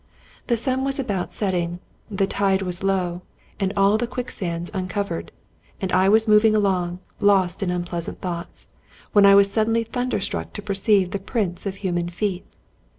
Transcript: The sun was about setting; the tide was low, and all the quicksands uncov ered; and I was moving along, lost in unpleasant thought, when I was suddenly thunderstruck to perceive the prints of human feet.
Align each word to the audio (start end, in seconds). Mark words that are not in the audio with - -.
The 0.47 0.57
sun 0.57 0.83
was 0.83 0.97
about 0.97 1.31
setting; 1.31 1.77
the 2.09 2.25
tide 2.25 2.63
was 2.63 2.81
low, 2.81 3.21
and 3.59 3.71
all 3.77 3.99
the 3.99 4.07
quicksands 4.07 4.71
uncov 4.71 5.09
ered; 5.09 5.29
and 5.79 5.91
I 5.93 6.09
was 6.09 6.27
moving 6.27 6.55
along, 6.55 6.97
lost 7.19 7.61
in 7.61 7.69
unpleasant 7.69 8.19
thought, 8.19 8.65
when 9.13 9.27
I 9.27 9.35
was 9.35 9.51
suddenly 9.51 9.83
thunderstruck 9.83 10.53
to 10.53 10.61
perceive 10.63 11.11
the 11.11 11.19
prints 11.19 11.67
of 11.67 11.75
human 11.75 12.09
feet. 12.09 12.47